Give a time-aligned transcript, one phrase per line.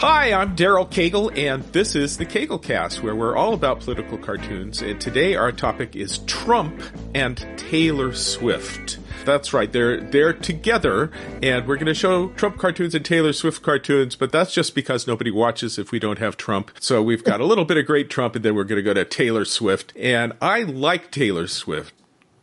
[0.00, 4.80] Hi, I'm Daryl Cagle, and this is the Caglecast, where we're all about political cartoons.
[4.80, 6.80] And today our topic is Trump
[7.16, 9.00] and Taylor Swift.
[9.24, 11.10] That's right, they're they're together,
[11.42, 14.14] and we're going to show Trump cartoons and Taylor Swift cartoons.
[14.14, 16.70] But that's just because nobody watches if we don't have Trump.
[16.78, 18.94] So we've got a little bit of great Trump, and then we're going to go
[18.94, 19.92] to Taylor Swift.
[19.96, 21.92] And I like Taylor Swift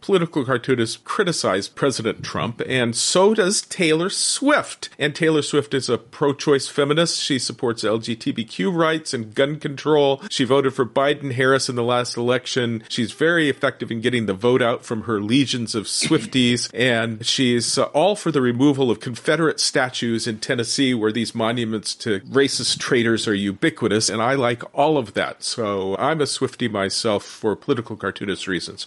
[0.05, 4.89] political cartoonists criticize President Trump, and so does Taylor Swift.
[4.99, 7.19] And Taylor Swift is a pro choice feminist.
[7.19, 10.21] She supports LGBTQ rights and gun control.
[10.29, 12.83] She voted for Biden Harris in the last election.
[12.87, 17.79] She's very effective in getting the vote out from her legions of Swifties, and she's
[17.79, 22.77] uh, all for the removal of Confederate statues in Tennessee, where these monuments to racist
[22.77, 24.09] traitors are ubiquitous.
[24.09, 25.41] And I like all of that.
[25.41, 28.85] So I'm a Swiftie myself for political cartoonist reasons.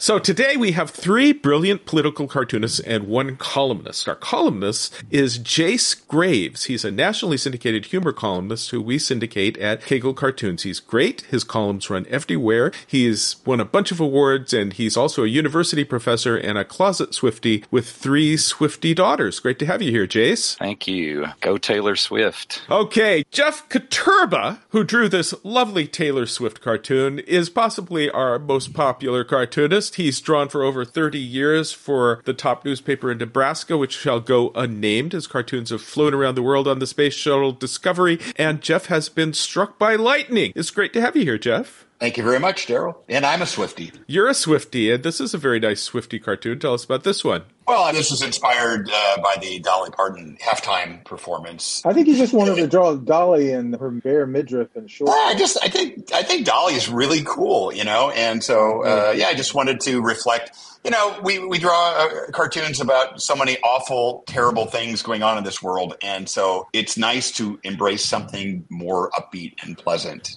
[0.00, 4.08] So today we have three brilliant political cartoonists and one columnist.
[4.08, 6.66] Our columnist is Jase Graves.
[6.66, 10.62] He's a nationally syndicated humor columnist who we syndicate at Cagle Cartoons.
[10.62, 11.22] He's great.
[11.22, 12.70] His columns run everywhere.
[12.86, 17.12] He's won a bunch of awards and he's also a university professor and a closet
[17.12, 19.40] Swifty with three Swifty daughters.
[19.40, 20.54] Great to have you here, Jase.
[20.54, 21.26] Thank you.
[21.40, 22.62] Go Taylor Swift.
[22.70, 29.24] Okay, Jeff Koterba, who drew this lovely Taylor Swift cartoon, is possibly our most popular
[29.24, 29.87] cartoonist.
[29.96, 34.50] He's drawn for over 30 years for the top newspaper in Nebraska, which shall go
[34.54, 35.12] unnamed.
[35.12, 39.08] His cartoons have flown around the world on the space shuttle Discovery, and Jeff has
[39.08, 40.52] been struck by lightning.
[40.54, 41.86] It's great to have you here, Jeff.
[41.98, 42.96] Thank you very much, Daryl.
[43.08, 43.92] And I'm a Swifty.
[44.06, 46.60] You're a Swifty, and this is a very nice Swifty cartoon.
[46.60, 47.42] Tell us about this one.
[47.68, 51.82] Well, this was inspired uh, by the Dolly Parton halftime performance.
[51.84, 55.10] I think he just wanted to draw Dolly and her bare midriff and short.
[55.10, 59.12] I just, I think, I think Dolly is really cool, you know, and so uh,
[59.14, 60.56] yeah, I just wanted to reflect.
[60.82, 65.36] You know, we we draw uh, cartoons about so many awful, terrible things going on
[65.36, 70.36] in this world, and so it's nice to embrace something more upbeat and pleasant.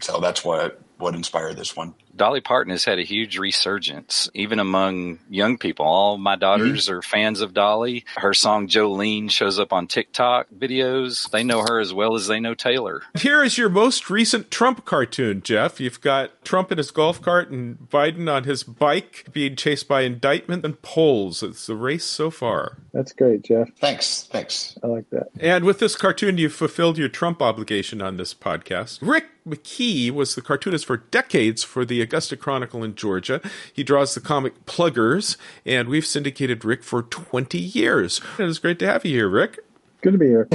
[0.00, 1.94] So that's what what inspired this one.
[2.16, 5.84] Dolly Parton has had a huge resurgence, even among young people.
[5.86, 6.94] All my daughters mm-hmm.
[6.94, 8.04] are fans of Dolly.
[8.16, 11.30] Her song Jolene shows up on TikTok videos.
[11.30, 13.02] They know her as well as they know Taylor.
[13.18, 15.80] Here is your most recent Trump cartoon, Jeff.
[15.80, 20.02] You've got Trump in his golf cart and Biden on his bike being chased by
[20.02, 21.42] indictment and polls.
[21.42, 22.78] It's the race so far.
[22.92, 23.68] That's great, Jeff.
[23.78, 24.24] Thanks.
[24.30, 24.78] Thanks.
[24.82, 25.28] I like that.
[25.38, 28.98] And with this cartoon, you've fulfilled your Trump obligation on this podcast.
[29.02, 33.40] Rick McKee was the cartoonist for decades for the Augusta Chronicle in Georgia.
[33.72, 38.20] He draws the comic Pluggers, and we've syndicated Rick for 20 years.
[38.38, 39.65] It is great to have you here, Rick.
[40.06, 40.48] Good to be here.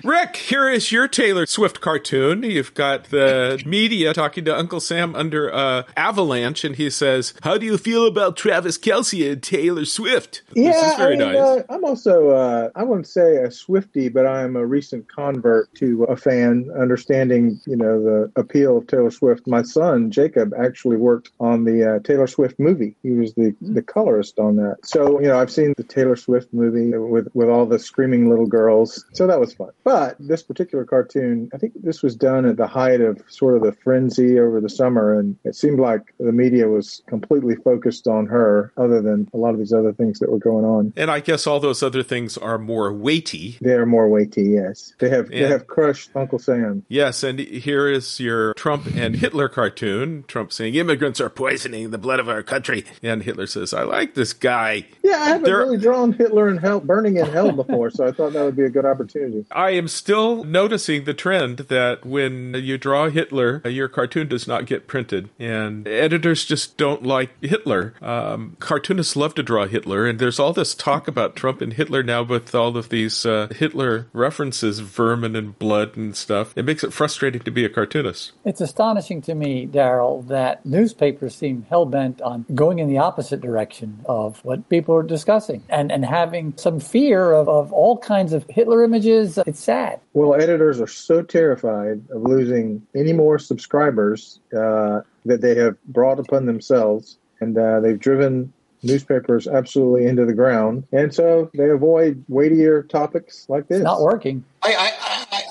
[0.02, 2.42] Rick, here is your Taylor Swift cartoon.
[2.42, 7.58] You've got the media talking to Uncle Sam under uh, avalanche, and he says, How
[7.58, 10.40] do you feel about Travis Kelce and Taylor Swift?
[10.54, 11.36] Yeah, this is very I mean, nice.
[11.36, 16.04] Uh, I'm also, uh, I wouldn't say a Swifty, but I'm a recent convert to
[16.04, 19.46] a fan, understanding, you know, the appeal of Taylor Swift.
[19.46, 22.96] My son, Jacob, actually worked on the uh, Taylor Swift movie.
[23.02, 24.78] He was the, the colorist on that.
[24.82, 28.30] So, you know, I've seen the Taylor Swift movie with, with all the screaming screaming
[28.30, 29.04] little girls.
[29.12, 29.70] So that was fun.
[29.82, 33.62] But this particular cartoon, I think this was done at the height of sort of
[33.62, 38.26] the frenzy over the summer, and it seemed like the media was completely focused on
[38.26, 40.92] her, other than a lot of these other things that were going on.
[40.96, 43.58] And I guess all those other things are more weighty.
[43.60, 44.42] They are more weighty.
[44.44, 46.84] Yes, they have and, they have crushed Uncle Sam.
[46.88, 50.24] Yes, and here is your Trump and Hitler cartoon.
[50.28, 54.14] Trump saying immigrants are poisoning the blood of our country, and Hitler says, "I like
[54.14, 57.90] this guy." Yeah, I haven't They're, really drawn Hitler in hell, burning in hell before,
[57.94, 59.46] so I thought that would be a good opportunity.
[59.50, 64.66] I am still noticing the trend that when you draw Hitler, your cartoon does not
[64.66, 67.94] get printed, and editors just don't like Hitler.
[68.02, 72.02] Um, cartoonists love to draw Hitler, and there's all this talk about Trump and Hitler
[72.02, 76.52] now with all of these uh, Hitler references, vermin and blood and stuff.
[76.56, 78.32] It makes it frustrating to be a cartoonist.
[78.44, 83.40] It's astonishing to me, Daryl, that newspapers seem hell bent on going in the opposite
[83.40, 88.32] direction of what people are discussing and, and having some fear of, of all kinds
[88.32, 89.38] of Hitler images.
[89.46, 90.00] It's sad.
[90.14, 96.18] Well, editors are so terrified of losing any more subscribers uh, that they have brought
[96.18, 98.50] upon themselves, and uh, they've driven
[98.82, 103.80] newspapers absolutely into the ground, and so they avoid weightier topics like this.
[103.80, 104.42] It's not working.
[104.62, 104.92] I,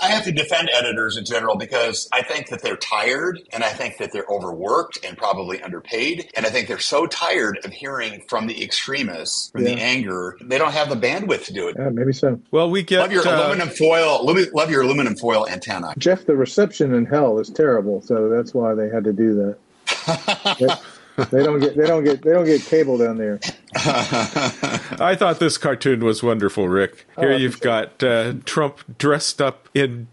[0.04, 3.64] I, I, have to defend editors in general because I think that they're tired, and
[3.64, 7.72] I think that they're overworked and probably underpaid, and I think they're so tired of
[7.72, 9.76] hearing from the extremists, from yeah.
[9.76, 11.76] the anger, they don't have the bandwidth to do it.
[11.78, 12.40] Yeah, maybe so.
[12.52, 14.26] Well, we get love your uh, aluminum foil.
[14.26, 16.26] Love your aluminum foil antenna, Jeff.
[16.26, 20.80] The reception in hell is terrible, so that's why they had to do that.
[21.18, 23.40] they don't get they don't get they don't get cable down there.
[23.76, 27.06] I thought this cartoon was wonderful, Rick.
[27.20, 30.08] Here Oh, you've got uh, Trump dressed up in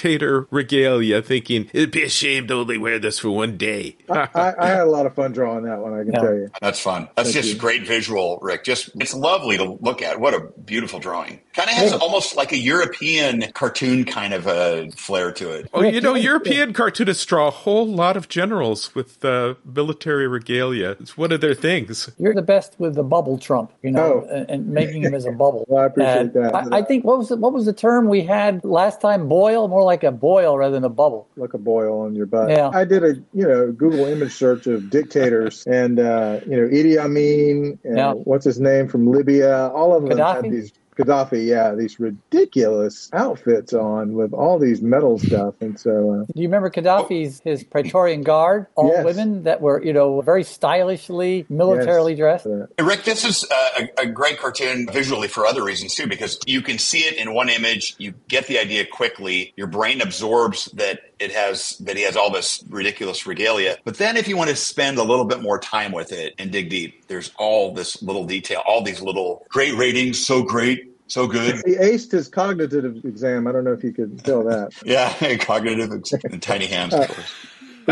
[0.00, 3.96] dictator regalia, thinking it'd be a shame to only wear this for one day.
[4.08, 5.92] I, I had a lot of fun drawing that one.
[5.92, 6.20] I can Yeah.
[6.20, 6.48] tell you.
[6.62, 7.08] That's fun.
[7.16, 7.60] That's Thank just you.
[7.60, 8.64] great visual, Rick.
[8.64, 10.18] Just it's lovely to look at.
[10.18, 11.40] What a beautiful drawing.
[11.52, 11.98] Kind of has Yeah.
[11.98, 15.68] almost like a European cartoon kind of a flair to it.
[15.74, 20.96] Oh, you know, European cartoonists draw a whole lot of generals with uh, military regalia.
[21.00, 22.08] It's one of their things.
[22.18, 24.26] You're the best with the bubble Trump, you know, Oh.
[24.34, 25.50] and, and making him as a bubble.
[25.68, 26.54] Well, I appreciate And that.
[26.72, 29.28] I, I think what was the, what was the term we had last time?
[29.28, 31.28] Boil, more like a boil rather than a bubble.
[31.36, 32.50] like a boil on your butt.
[32.50, 32.70] Yeah.
[32.72, 36.96] I did a you know Google image search of dictators and uh, you know Idi
[36.98, 38.12] Amin and Yeah.
[38.12, 39.68] what's his name from Libya.
[39.68, 40.42] All of them Gaddafi?
[40.44, 40.72] had these
[41.04, 46.42] Gaddafi, yeah, these ridiculous outfits on with all these metal stuff, and so uh, Do
[46.42, 49.04] you remember Gaddafi's his Praetorian Guard, all Yes.
[49.04, 52.46] women that were you know very stylishly militarily dressed?
[52.46, 56.06] uh, Hey, Rick, this is uh, a, a great cartoon visually for other reasons too,
[56.06, 60.00] because you can see it in one image, you get the idea quickly, your brain
[60.00, 63.76] absorbs that it has that he has all this ridiculous regalia.
[63.84, 66.50] But then, if you want to spend a little bit more time with it and
[66.50, 71.26] dig deep, there's all this little detail, all these little great ratings, so great, so
[71.26, 71.56] good.
[71.66, 73.46] he aced his cognitive exam.
[73.46, 74.70] I don't know if you could tell that.
[74.84, 76.94] Yeah, cognitive and tiny hands.
[76.94, 77.32] Of uh, course.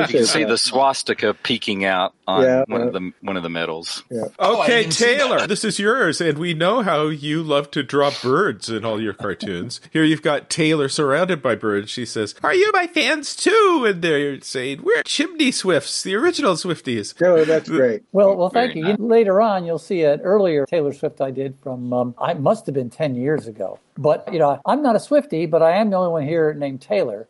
[0.00, 0.48] You can see that.
[0.48, 4.02] the swastika peeking out on Yeah, one of the one of the medals.
[4.10, 4.24] Yeah.
[4.38, 8.10] Oh, Okay, didn't Taylor, this is yours, and we know how you love to draw
[8.22, 9.80] birds in all your cartoons.
[9.92, 11.90] Here you've got Taylor surrounded by birds.
[11.90, 13.84] She says, Are you my fans too?
[13.86, 17.18] And they're saying, We're chimney swifts, the original Swifties.
[17.20, 18.02] No, that's great.
[18.12, 18.96] Well, well, thank Very you.
[18.98, 22.74] Later on, you'll see an earlier Taylor Swift I did from um, I must have
[22.74, 23.78] been ten years ago.
[23.96, 26.80] But you know, I'm not a Swifty, but I am the only one here named
[26.80, 27.28] Taylor.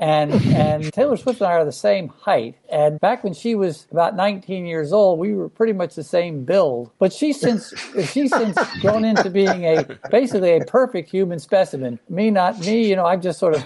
[0.00, 2.56] And and Taylor Swift and I are the same height.
[2.72, 6.44] And back when she was about 19 years old, we were pretty much the same
[6.44, 6.90] build.
[6.98, 7.74] But she's since
[8.10, 12.00] she's since grown into being a basically a perfect human specimen.
[12.08, 12.88] Me, not me.
[12.88, 13.64] You know, I'm just sort of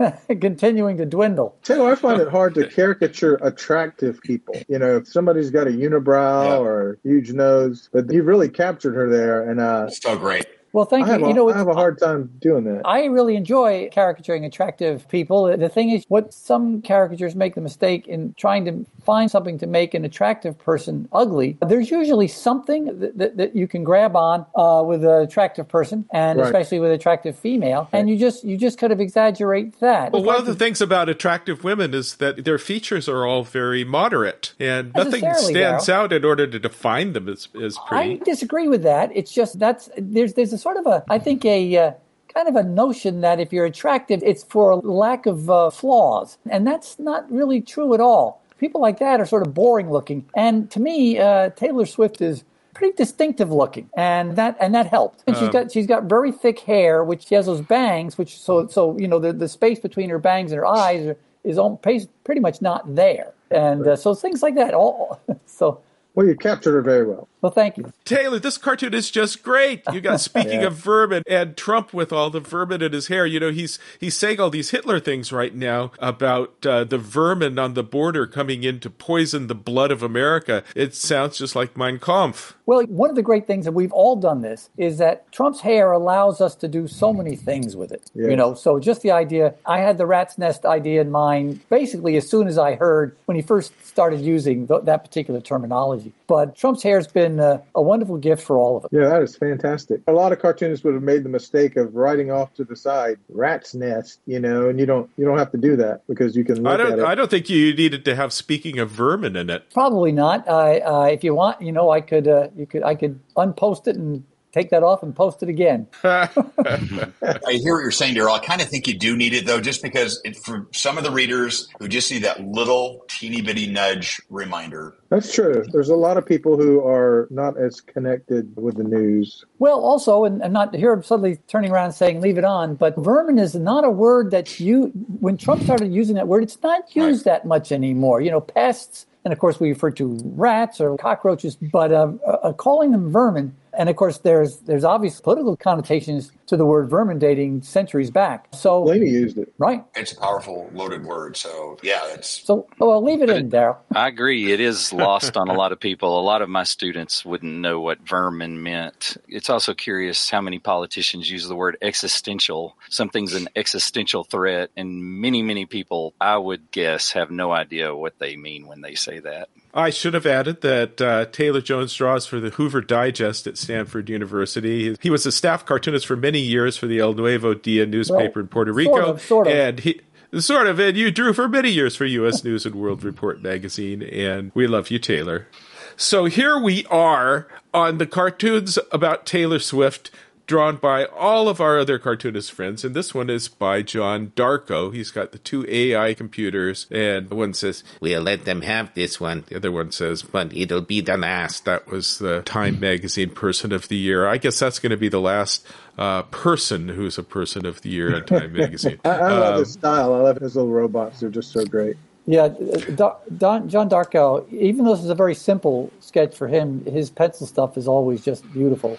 [0.40, 1.56] continuing to dwindle.
[1.62, 4.56] Taylor, I find it hard to caricature attractive people.
[4.68, 6.56] You know, if somebody's got a unibrow Yeah.
[6.58, 10.46] or a huge nose, but you've really captured her there, and uh, So great.
[10.72, 11.12] Well, thank you.
[11.12, 12.82] a, You know, I have a hard time doing that.
[12.84, 15.54] I really enjoy caricaturing attractive people.
[15.56, 19.66] The thing is, what some caricatures make the mistake in trying to find something to
[19.66, 21.58] make an attractive person ugly.
[21.66, 26.06] There's usually something that, that, that you can grab on uh, with an attractive person,
[26.12, 26.46] and Right.
[26.46, 30.12] especially with an attractive female, and you just you just kind of exaggerate that.
[30.12, 33.84] Well, one of the things about attractive women is that their features are all very
[33.84, 35.88] moderate, and nothing stands Darryl.
[35.90, 38.12] out in order to define them as, as pretty.
[38.12, 38.24] I pretty.
[38.24, 39.10] disagree with that.
[39.14, 41.92] It's just that's there's there's a sort of a I think a uh,
[42.32, 46.38] kind of a notion that if you're attractive, it's for a lack of uh, flaws,
[46.48, 48.42] and that's not really true at all.
[48.58, 52.44] People like that are sort of boring looking, and to me, uh, Taylor Swift is
[52.74, 55.24] pretty distinctive looking, and that and that helped.
[55.26, 58.66] And she's got she's got very thick hair, which she has those bangs, which so
[58.68, 61.76] so you know the the space between her bangs and her eyes are, is on,
[61.78, 64.74] pretty much not there, and uh, so things like that.
[64.74, 65.80] All so
[66.14, 67.28] Well, you captured her very well.
[67.42, 67.92] Well, thank you.
[68.04, 69.82] Taylor, this cartoon is just great.
[69.92, 70.68] You got speaking Yeah.
[70.68, 73.26] of vermin and Trump with all the vermin in his hair.
[73.26, 77.58] You know he's he's saying all these Hitler things right now about uh, the vermin
[77.58, 80.62] on the border coming in to poison the blood of America.
[80.74, 82.56] It sounds just like Mein Kampf.
[82.64, 85.90] Well, one of the great things that we've all done this is that Trump's hair
[85.90, 88.02] allows us to do so many things with it.
[88.14, 88.30] Yes.
[88.30, 92.16] You know, so just the idea, I had the rat's nest idea in mind basically
[92.16, 96.12] as soon as I heard when he first started using th- that particular terminology.
[96.28, 98.90] But Trump's hair's been uh, a wonderful gift for all of us.
[98.92, 100.00] Yeah, that is fantastic.
[100.06, 103.18] A lot of cartoonists would have made the mistake of writing off to the side
[103.28, 106.44] rat's nest, you know, and you don't you don't have to do that because you
[106.44, 107.04] can look I don't it.
[107.04, 109.70] I don't think you needed to have speaking of vermin in it.
[109.72, 110.46] Probably not.
[110.46, 113.86] Uh, uh, if you want, you know, I could, uh, you could, I could unpost
[113.86, 115.86] it and take that off and post it again.
[116.04, 118.38] I hear what you're saying, Daryl.
[118.38, 121.04] I kind of think you do need it though, just because it, for some of
[121.04, 124.94] the readers who just need that little teeny bitty nudge reminder.
[125.08, 125.64] That's true.
[125.72, 129.44] There's a lot of people who are not as connected with the news.
[129.58, 132.76] Well, also, and, and not here, I'm suddenly turning around and saying, leave it on,
[132.76, 134.86] but vermin is not a word that you,
[135.20, 138.20] when Trump started using that word, it's not used that much anymore.
[138.20, 142.52] You know, pests, and of course, we refer to rats or cockroaches, but uh, uh,
[142.54, 147.18] calling them vermin, and of course, there's there's obvious political connotations to the word vermin
[147.18, 148.46] dating centuries back.
[148.52, 149.54] So Laney used it.
[149.56, 149.82] right.
[149.96, 151.34] It's a powerful, loaded word.
[151.34, 153.78] So yeah, it's So well, leave it in, Daryl.
[153.94, 154.52] I agree.
[154.52, 156.20] It is lost on a lot of people.
[156.20, 159.16] A lot of my students wouldn't know what vermin meant.
[159.28, 162.76] It's also curious how many politicians use the word existential.
[162.90, 168.18] Something's an existential threat, and many, many people, I would guess, have no idea what
[168.18, 169.48] they mean when they say that.
[169.74, 174.10] I should have added that uh, Taylor Jones draws for the Hoover Digest at Stanford
[174.10, 174.96] University.
[175.00, 178.42] He was a staff cartoonist for many years for the El Nuevo Dia newspaper Well,
[178.42, 179.52] in Puerto sort Rico, of, sort of.
[179.52, 180.00] and he.
[180.38, 182.42] Sort of, and you drew for many years for U.S.
[182.44, 185.46] News and World Report magazine, and we love you, Taylor.
[185.94, 190.10] So here we are on the cartoons about Taylor Swift,
[190.46, 194.92] drawn by all of our other cartoonist friends, and this one is by John Darkow.
[194.92, 199.44] He's got the two AI computers, and one says, "We'll let them have this one."
[199.48, 203.72] The other one says, "But it'll be the last." That was the Time Magazine Person
[203.72, 204.26] of the Year.
[204.26, 205.66] I guess that's going to be the last
[205.98, 208.98] uh, person who's a Person of the Year in Time Magazine.
[209.04, 210.14] I, I love Um, his style.
[210.14, 211.20] I love his little robots.
[211.20, 211.96] They're just so great.
[212.24, 212.48] Yeah,
[212.94, 214.48] Don, Don, John Darkow.
[214.52, 218.24] Even though this is a very simple sketch for him, his pencil stuff is always
[218.24, 218.96] just beautiful.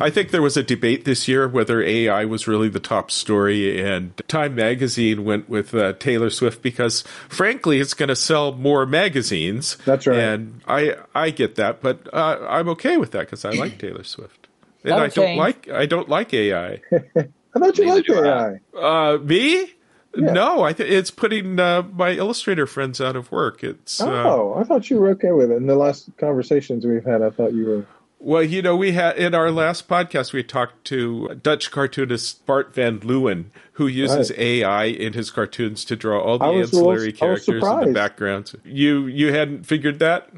[0.00, 3.80] I think there was a debate this year whether AI was really the top story,
[3.82, 8.86] and Time Magazine went with uh, Taylor Swift because, frankly, it's going to sell more
[8.86, 9.76] magazines.
[9.84, 10.18] That's right.
[10.18, 14.04] and I I get that, but uh, I'm okay with that because I like Taylor
[14.04, 14.48] Swift,
[14.82, 15.38] and That'll I don't change.
[15.38, 16.80] like I don't like AI.
[16.92, 18.60] I thought you Neither liked do AI.
[18.78, 19.72] Uh, me?
[20.18, 20.32] Yeah.
[20.32, 23.62] No, I th- it's putting uh, my illustrator friends out of work.
[23.62, 25.56] It's uh, Oh, I thought you were okay with it.
[25.56, 27.86] In the last conversations we've had, I thought you were.
[28.18, 32.74] Well, you know, we had in our last podcast we talked to Dutch cartoonist Bart
[32.74, 37.18] van Leeuwen, who uses AI in his cartoons to draw all the was ancillary was
[37.18, 38.56] characters and the backgrounds.
[38.64, 40.30] You you hadn't figured that?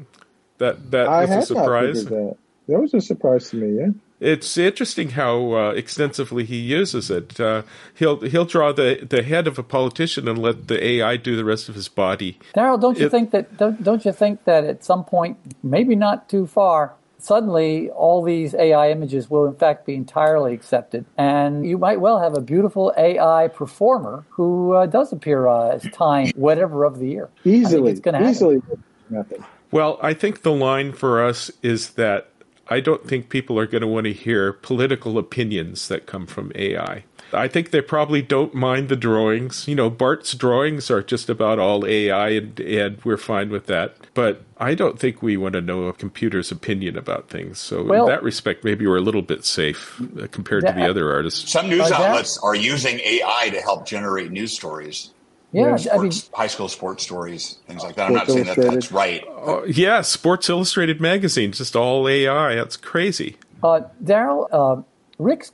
[0.57, 2.03] That that I was a had not surprise.
[2.03, 2.37] figured that.
[2.67, 3.79] That was a surprise to me.
[3.79, 3.87] Yeah.
[4.19, 7.39] It's interesting how uh, extensively he uses it.
[7.39, 7.61] Uh,
[7.95, 11.45] he'll he'll draw the, the head of a politician and let the AI do the
[11.45, 12.37] rest of his body.
[12.53, 15.95] Daryl, don't you It- think that don't, don't you think that at some point, maybe
[15.95, 21.65] not too far, suddenly all these AI images will in fact be entirely accepted, and
[21.65, 26.31] you might well have a beautiful AI performer who uh, does appear uh, as time
[26.35, 27.29] whatever of the year.
[27.45, 28.31] Easily, it's going to happen.
[28.31, 28.61] easily
[29.09, 29.43] method.
[29.71, 32.29] Well, I think the line for us is that
[32.69, 36.51] I don't think people are going to want to hear political opinions that come from
[36.55, 37.03] AI.
[37.33, 39.67] I think they probably don't mind the drawings.
[39.67, 43.95] You know, Bart's drawings are just about all AI, and, and we're fine with that.
[44.13, 47.59] But I don't think we want to know a computer's opinion about things.
[47.59, 50.89] So, Well- in that respect, maybe we're a little bit safe uh, compared to the
[50.89, 51.51] other artists.
[51.51, 52.01] some news Like that?
[52.01, 55.11] outlets are using AI to help generate news stories.
[55.51, 58.05] Yeah, sports, I mean, high school sports stories, things like that.
[58.07, 59.23] I'm not saying that that's right.
[59.27, 62.53] Uh, yeah, Sports Illustrated magazine, just all AI.
[62.53, 63.37] That's crazy.
[63.63, 64.83] Uh, Daryl, uh,
[65.17, 65.51] Rick's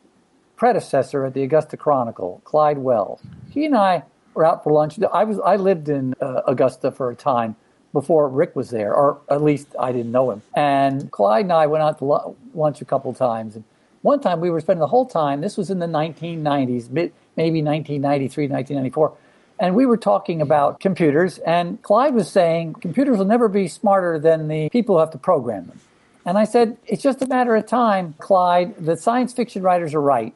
[0.55, 4.99] predecessor at the Augusta Chronicle, Clyde Wells, he and I were out for lunch.
[5.13, 7.55] I was I lived in uh, Augusta for a time
[7.93, 10.41] before Rick was there, or at least I didn't know him.
[10.53, 13.55] And Clyde and I went out to lu- lunch a couple times.
[13.55, 13.63] And
[14.01, 15.41] one time we were spending the whole time.
[15.41, 19.13] This was in the 1990s, mid, maybe 1993, 1994.
[19.57, 24.19] And we were talking about computers, and Clyde was saying computers will never be smarter
[24.19, 25.79] than the people who have to program them.
[26.25, 28.75] And I said, it's just a matter of time, Clyde.
[28.83, 30.33] The science fiction writers are right.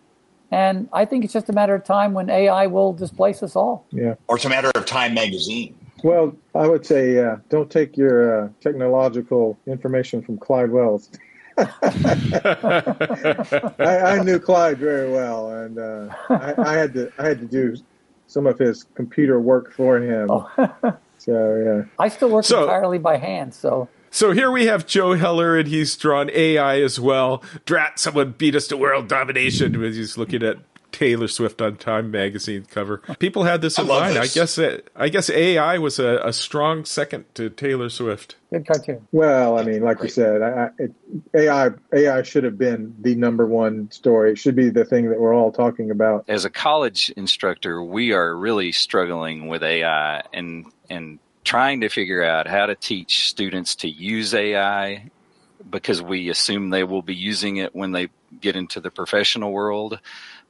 [0.52, 3.86] And I think it's just a matter of time when AI will displace us all.
[3.92, 4.16] Yeah.
[4.28, 5.76] Or it's a matter of Time magazine.
[6.04, 11.10] Well, I would say, uh, don't take your uh, technological information from Clyde Wells.
[11.58, 11.66] I,
[13.80, 17.76] I knew Clyde very well, and uh, I, I had to I had to do
[18.28, 20.30] some of his computer work for him.
[21.18, 25.14] so yeah, I still work So- entirely by hand, so So here we have Joe
[25.14, 27.44] Heller, and he's drawn AI as well.
[27.66, 29.84] Drat, someone beat us to world domination.
[29.84, 30.58] As he's looking at
[30.92, 33.02] Taylor Swift on Time magazine cover.
[33.20, 34.18] People had this I in love mind.
[34.18, 38.36] I guess it, I guess AI was a, a strong second to Taylor Swift.
[38.52, 39.08] good cartoon.
[39.12, 40.94] well, I mean, like you said, I, I, it,
[41.34, 44.32] AI AI should have been the number one story.
[44.32, 46.26] It should be the thing that we're all talking about.
[46.28, 52.24] As a college instructor, we are really struggling with AI and and trying to figure
[52.24, 55.10] out how to teach students to use AI
[55.68, 58.08] because we assume they will be using it when they
[58.40, 60.00] get into the professional world,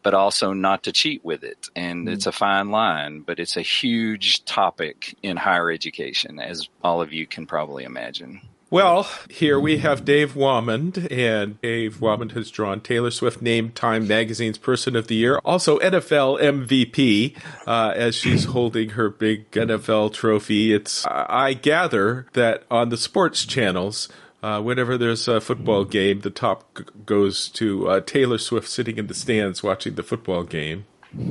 [0.03, 1.69] but also not to cheat with it.
[1.73, 2.29] And it's mm-hmm.
[2.29, 7.25] a fine line, but it's a huge topic in higher education, as all of you
[7.25, 8.41] can probably imagine.
[8.71, 14.07] Well, here we have Dave Whamond, and Dave Whamond has drawn Taylor Swift named Time
[14.07, 17.35] Magazine's Person of the Year, also NFL MVP,
[17.65, 20.71] uh, as she's holding her big NFL trophy.
[20.71, 24.07] It's I gather that on the sports channels,
[24.41, 28.97] Uh, whenever there's a football game, the top g- goes to uh, Taylor Swift sitting
[28.97, 30.85] in the stands watching the football game.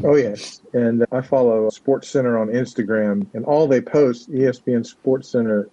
[0.04, 5.30] Oh yes, and I follow Sports Center on Instagram, and all they post, ESPN Sports
[5.30, 5.70] Center,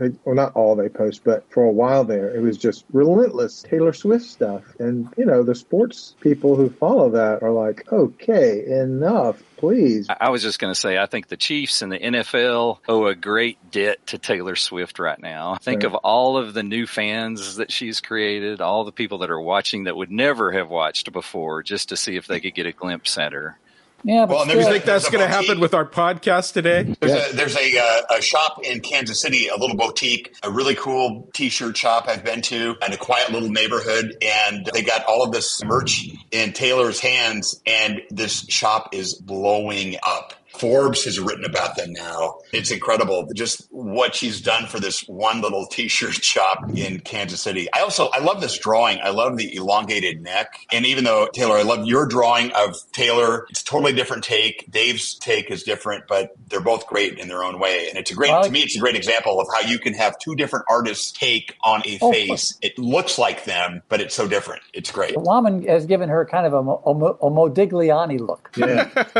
[0.00, 3.62] Uh, well, not all they post, but for a while there, it was just relentless
[3.62, 4.62] Taylor Swift stuff.
[4.78, 10.06] And you know, the sports people who follow that are like, okay, enough, please.
[10.10, 13.06] I I was just going to say, I think the Chiefs and the NFL owe
[13.06, 15.54] a great debt to Taylor Swift right now.
[15.56, 15.86] Think Right.
[15.92, 19.84] of all of the new fans that she's created, all the people that are watching
[19.84, 23.16] that would never have watched before just to see if they could get a glimpse
[23.18, 23.58] at her.
[24.04, 26.52] Yeah, but Well, and still, there's You think that's going to happen with our podcast
[26.52, 26.94] today?
[27.00, 27.28] There's Yeah.
[27.28, 31.28] a there's a, uh, a shop in Kansas City, a little boutique, a really cool
[31.32, 35.32] T-shirt shop I've been to, in a quiet little neighborhood, and they got all of
[35.32, 40.34] this merch in Taylor's hands, and this shop is blowing up.
[40.58, 42.38] Forbes has written about them now.
[42.52, 47.68] It's incredible, just what she's done for this one little T-shirt shop in Kansas City.
[47.74, 48.98] I also I love this drawing.
[49.00, 53.46] I love the elongated neck, and even though Taylor, I love your drawing of Taylor.
[53.50, 54.70] It's a totally different take.
[54.70, 57.88] Dave's take is different, but they're both great in their own way.
[57.88, 58.60] And it's a great Well, to me.
[58.60, 61.98] It's a great example of how you can have two different artists' take on a
[62.00, 62.56] Oh, face.
[62.62, 64.62] It looks like them, but it's so different.
[64.74, 65.16] It's great.
[65.16, 68.50] Lyman has given her kind of a, a, a Modigliani look.
[68.56, 68.88] Yeah,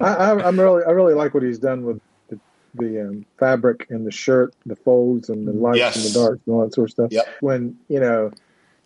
[0.00, 2.38] I, I, I'm really, I really like what he's done with the,
[2.74, 5.96] the um, fabric and the shirt, the folds and the lights Yes.
[5.96, 7.12] and the darks and all that sort of stuff.
[7.12, 7.26] Yep.
[7.40, 8.30] When you know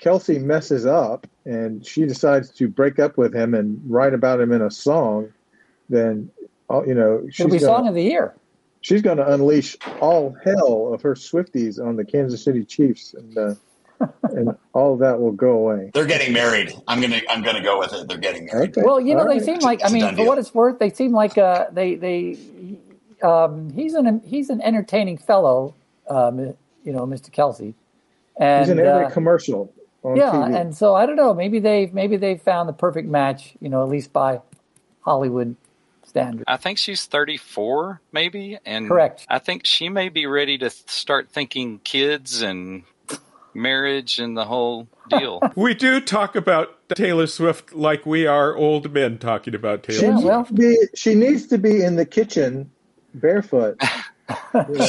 [0.00, 4.52] Kelce messes up and she decides to break up with him and write about him
[4.52, 5.32] in a song,
[5.88, 6.30] then
[6.70, 8.34] oh, you know she's It'll be gonna, song of the year.
[8.80, 13.36] she's going to unleash all hell of her Swifties on the Kansas City Chiefs, and
[13.38, 13.54] uh,
[14.22, 15.90] and all that will go away.
[15.94, 16.72] They're getting married.
[16.86, 18.08] I'm gonna I'm gonna go with it.
[18.08, 18.70] They're getting married.
[18.70, 18.82] Okay.
[18.84, 19.42] Well, you know, All they right.
[19.44, 20.26] seem like I mean, for deal.
[20.26, 22.38] what it's worth, they seem like uh, they they
[23.22, 25.74] um, he's an he's an entertaining fellow,
[26.08, 26.38] um,
[26.84, 27.30] you know, Mr.
[27.30, 27.74] Kelce,
[28.38, 30.60] and He's in every uh, commercial on yeah, TV.
[30.60, 33.82] and so I don't know, maybe they maybe they found the perfect match, you know,
[33.82, 34.40] at least by
[35.00, 35.56] Hollywood
[36.04, 36.44] standards.
[36.46, 38.58] I think she's 34, maybe.
[38.64, 39.26] And Correct.
[39.28, 42.84] I think she may be ready to start thinking kids and
[43.58, 45.40] marriage and the whole deal.
[45.56, 50.06] We do talk about Taylor Swift like we are old men talking about Taylor.
[50.06, 50.26] Yeah, Swift.
[50.26, 52.70] well- be, she needs to be in the kitchen
[53.14, 53.80] barefoot,
[54.68, 54.86] you know,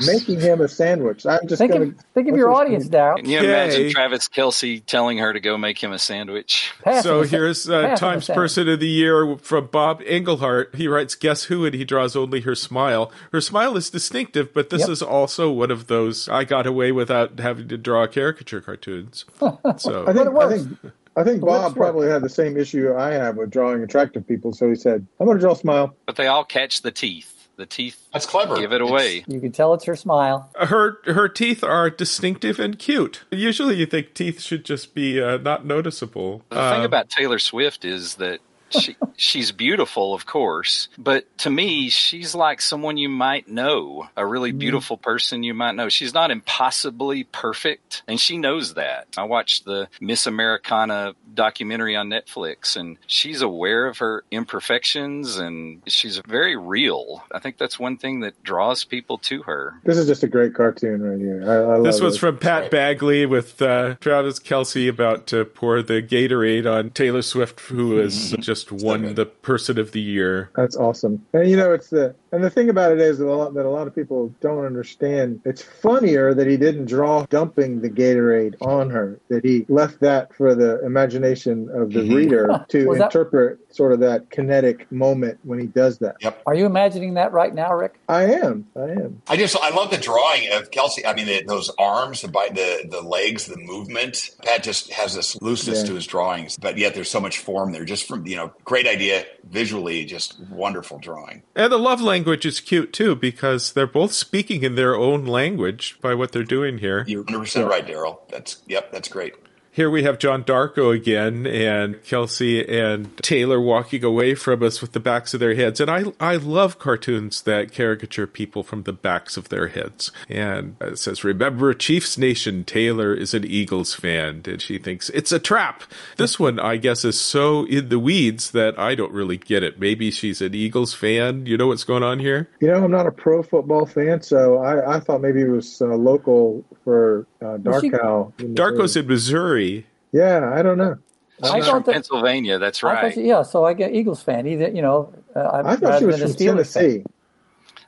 [0.00, 1.26] making him a sandwich.
[1.26, 3.16] I'm just Think going of think of your audience, now.
[3.16, 3.48] Can you Okay.
[3.48, 6.72] imagine Travis Kelce telling her to go make him a sandwich?
[6.82, 8.26] Pass So a here's uh, a Times.
[8.26, 10.74] Person of the Year from Bob Englehart.
[10.74, 13.12] He writes, "Guess who?" and he draws only her smile.
[13.32, 14.88] Her smile is distinctive, but this Yep.
[14.90, 19.24] is also one of those I got away without having to draw caricature cartoons.
[19.76, 20.36] So I think, it.
[20.36, 20.78] I think,
[21.16, 24.52] I think The Bob probably had the same issue I have with drawing attractive people.
[24.52, 25.96] So he said, I'm going to draw a smile.
[26.06, 27.33] But they all catch the teeth.
[27.56, 28.56] The teeth That's clever.
[28.56, 29.24] give it away.
[29.28, 30.50] You can tell it's her smile.
[30.56, 33.22] her her teeth are distinctive and cute.
[33.30, 36.42] Usually, you think teeth should just be uh, not noticeable.
[36.50, 41.50] The thing Um, about Taylor Swift is that she she's beautiful, of course, but to
[41.50, 45.88] me, she's like someone you might know, a really beautiful person you might know.
[45.88, 49.06] She's not impossibly perfect, and she knows that.
[49.16, 55.82] I watched the Miss Americana documentary on Netflix, and she's aware of her imperfections, and
[55.86, 57.24] she's very real.
[57.32, 59.74] I think that's one thing that draws people to her.
[59.84, 61.42] This is just a great cartoon right here.
[61.44, 62.18] I, I This was it.
[62.20, 67.60] from Pat Bagley with uh, Travis Kelce about to pour the Gatorade on Taylor Swift,
[67.60, 69.16] who is just won good.
[69.16, 70.50] the Person of the Year.
[70.56, 71.24] That's awesome.
[71.32, 73.64] And you know, it's the and the thing about it is that a lot, that
[73.64, 75.40] a lot of people don't understand.
[75.44, 79.20] It's funnier that he didn't draw dumping the Gatorade on her.
[79.28, 82.14] That he left that for the imagination of the mm-hmm.
[82.14, 86.16] reader to Was that- interpret sort of that kinetic moment when he does that.
[86.20, 86.42] Yep.
[86.46, 87.98] Are you imagining that right now, Rick?
[88.08, 88.66] I am.
[88.76, 89.22] I am.
[89.28, 91.04] I just I love the drawing of Kelce.
[91.06, 94.30] I mean, the, those arms, the bi- the the legs, the movement.
[94.44, 95.88] Pat just has this looseness Yeah.
[95.88, 97.84] to his drawings, but yet there's so much form there.
[97.84, 101.42] Just from you know, great idea visually, just wonderful drawing.
[101.54, 105.98] And the love language is cute too because they're both speaking in their own language
[106.00, 107.04] by what they're doing here.
[107.06, 108.20] You're 100 percent right, Daryl.
[108.30, 109.34] That's yep, that's great.
[109.74, 114.92] Here we have John Darkow again and Kelce and Taylor walking away from us with
[114.92, 115.80] the backs of their heads.
[115.80, 120.12] And I, I love cartoons that caricature people from the backs of their heads.
[120.28, 124.42] And it says, remember Chiefs Nation, Taylor is an Eagles fan.
[124.44, 125.82] And she thinks it's a trap.
[126.18, 129.80] This one, I guess, is so in the weeds that I don't really get it.
[129.80, 131.46] Maybe she's an Eagles fan.
[131.46, 132.48] You know what's going on here?
[132.60, 135.82] You know, I'm not a pro football fan, so I, I thought maybe it was
[135.82, 139.86] uh, local for uh, Was she- Darkow's in Missouri.
[140.12, 140.98] Yeah, I don't know.
[141.42, 142.58] I She's from that- Pennsylvania.
[142.58, 143.12] That's right.
[143.12, 144.46] she- yeah, so I get Eagles fan.
[144.46, 147.04] Either you know, uh, I thought she was from Tennessee.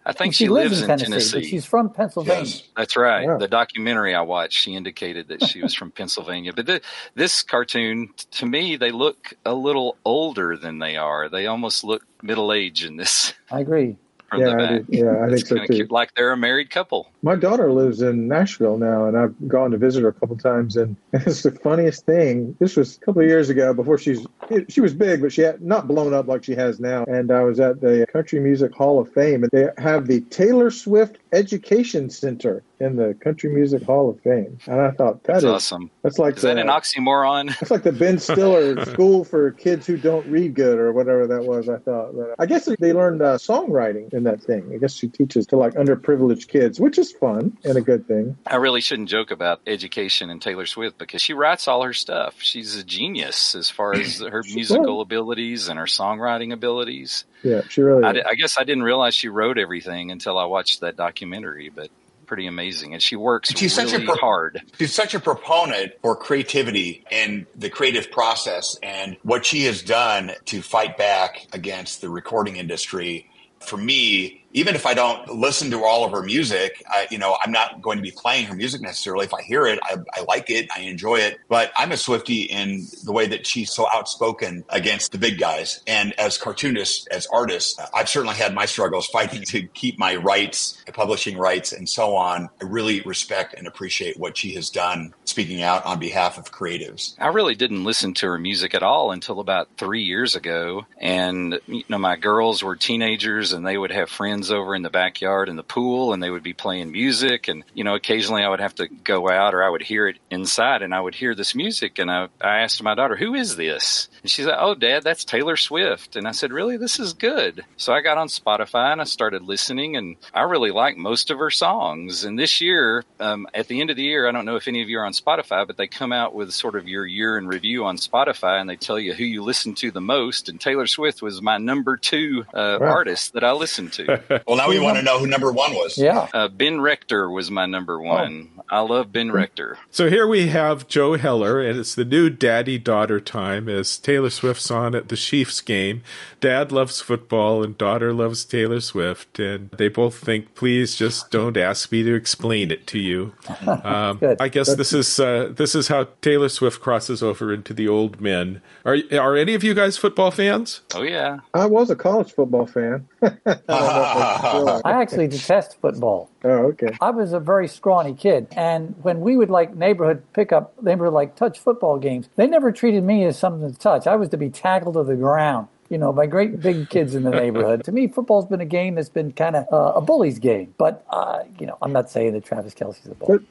[0.09, 1.39] I think she, she, lives, lives in Tennessee, Tennessee.
[1.39, 2.45] but she's from Pennsylvania.
[2.45, 2.63] Yes.
[2.77, 3.25] That's right.
[3.25, 3.39] Yeah.
[3.39, 6.53] The documentary I watched, she indicated that she was from Pennsylvania.
[6.53, 6.83] But th-
[7.17, 11.29] this cartoon, to me, they look a little older than they are.
[11.29, 13.97] They almost look middle aged in this I agree.
[14.29, 14.83] From Yeah, the I back.
[14.89, 15.67] Yeah, I think so too.
[15.67, 17.11] cute, like they're a married couple.
[17.23, 20.77] My daughter lives in Nashville now, and I've gone to visit her a couple times.
[20.87, 22.57] And it's the funniest thing.
[22.61, 24.27] This was a couple of years ago before she's
[24.69, 27.05] she was big, but she had not blown up like she has now.
[27.05, 30.71] And I was at the Country Music Hall of Fame, and they have the Taylor
[30.71, 34.59] Swift Education Center in the Country Music Hall of Fame.
[34.67, 35.91] And I thought that That's is awesome.
[36.03, 37.55] that's like Is that the, an oxymoron?
[37.61, 41.45] It's like the Ben Stiller School for Kids Who Don't Read Good or whatever that
[41.45, 41.69] was.
[41.69, 42.17] I thought.
[42.17, 44.71] But I guess they learned uh, songwriting in that thing.
[44.75, 48.37] I guess she teaches to like underprivileged kids, which is fun and a good thing.
[48.47, 52.37] I really shouldn't joke about education and Taylor Swift because she writes all her stuff.
[52.39, 57.25] She's a genius as far as her musical abilities and her songwriting abilities.
[57.43, 58.05] Yeah, she really.
[58.05, 61.26] I, I guess I didn't realize she wrote everything until I watched that documentary,
[61.75, 61.91] but
[62.27, 62.93] pretty amazing.
[62.93, 64.63] And she works She's such a pro- hard.
[64.79, 70.33] She's such a proponent for creativity and the creative process and what she has done
[70.47, 73.31] to fight back against the recording industry.
[73.61, 77.37] For me, even if I don't listen to all of her music, I, you know,
[77.43, 79.27] I'm not going to be playing her music necessarily.
[79.27, 81.39] If I hear it, I, I like it, I enjoy it.
[81.47, 85.83] But I'm a Swifty in the way that she's so outspoken against the big guys.
[85.87, 90.83] And as cartoonists, as artists, I've certainly had my struggles fighting to keep my rights,
[90.95, 92.49] publishing rights, and so on.
[92.63, 97.15] I really respect and appreciate what she has done, speaking out on behalf of creatives.
[97.19, 100.87] I really didn't listen to her music at all until about three years ago.
[100.99, 104.91] And, you know, my girls were teenagers and they would have friends over in the
[104.91, 107.49] backyard in the pool and they would be playing music.
[107.49, 110.19] And, you know, occasionally I would have to go out or I would hear it
[110.31, 111.99] inside and I would hear this music.
[111.99, 114.09] And I, I asked my daughter, who is this?
[114.27, 116.17] And she said, oh, dad, that's Taylor Swift.
[116.17, 116.77] And I said, really?
[116.77, 117.65] This is good.
[117.77, 121.39] So I got on Spotify and I started listening and I really like most of
[121.39, 122.25] her songs.
[122.25, 124.83] And this year, um, at the end of the year, I don't know if any
[124.83, 127.47] of you are on Spotify, but they come out with sort of your year in
[127.47, 130.49] review on Spotify and they tell you who you listen to the most.
[130.49, 132.89] And Taylor Swift was my number two uh, Wow.
[132.89, 134.43] artist that I listened to.
[134.49, 135.97] Well, now we want to know who number one was.
[135.99, 136.29] Yeah.
[136.35, 138.51] Uh, ben Rector was my number one.
[138.69, 139.79] I love Ben Rector.
[139.93, 144.16] So here we have Joe Heller, and it's the new daddy daughter time as Taylor
[144.29, 146.03] Swift's on at the Chiefs game.
[146.41, 151.57] Dad loves football, and daughter loves Taylor Swift, and they both think, please just don't
[151.57, 153.33] ask me to explain it to you.
[153.87, 157.87] Um, I guess this is uh, this is how Taylor Swift crosses over into the
[157.89, 158.63] old men.
[158.85, 160.81] Are are any of you guys football fans?
[160.95, 161.41] Oh, yeah.
[161.55, 163.07] I was a college football fan.
[163.23, 164.83] I don't know if I still are.
[164.85, 166.31] I actually detest football.
[166.47, 166.97] Oh, okay.
[167.01, 171.35] I was a very scrawny kid, and when we would like neighborhood pickup, neighborhood like
[171.35, 174.07] touch football games, they never treated me as something to touch.
[174.07, 177.25] I was to be tackled to the ground, you know, by great big kids in
[177.25, 177.83] the neighborhood.
[177.87, 180.73] to me, football's been a game that's been kind of uh, a bully's game.
[180.79, 183.39] But uh, you know, I'm not saying that Travis Kelce's a bully.
[183.39, 183.47] But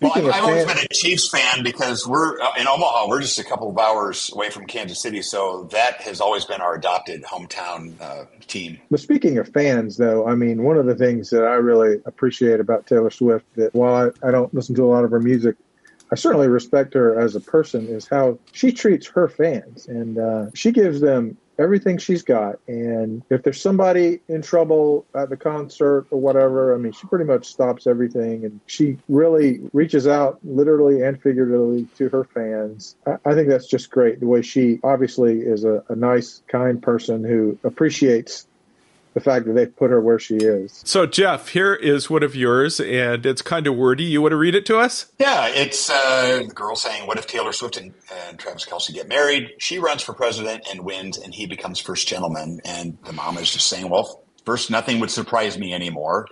[0.00, 3.08] Well, I've, I've always been a Chiefs fan because we're uh, in Omaha.
[3.08, 6.60] We're just a couple of hours away from Kansas City, so that has always been
[6.60, 8.78] our adopted hometown uh, team.
[8.90, 12.60] But speaking of fans, though, I mean, one of the things that I really appreciate
[12.60, 15.56] about Taylor Swift that while I, I don't listen to a lot of her music,
[16.12, 19.86] I certainly respect her as a person is how she treats her fans.
[19.86, 22.58] And uh, she gives them everything she's got.
[22.66, 27.26] And if there's somebody in trouble at the concert or whatever, I mean, she pretty
[27.26, 28.44] much stops everything.
[28.44, 32.96] And she really reaches out, literally and figuratively, to her fans.
[33.06, 34.20] I, I think that's just great.
[34.20, 38.46] The way she obviously is a, a nice, kind person who appreciates
[39.14, 40.82] the fact that they put her where she is.
[40.84, 44.04] So Jeff, here is one of yours, and it's kind of wordy.
[44.04, 45.10] You want to read it to us?
[45.18, 47.92] Yeah, it's uh, the girl saying, "What if Taylor Swift and,
[48.28, 49.50] and Travis Kelce get married?
[49.58, 53.50] She runs for president and wins, and he becomes first gentleman." And the mom is
[53.50, 56.26] just saying, "Well, first, nothing would surprise me anymore."